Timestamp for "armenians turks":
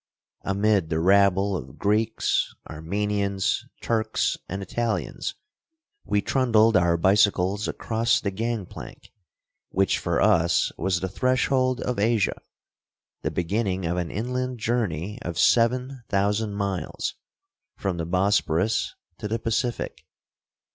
2.67-4.35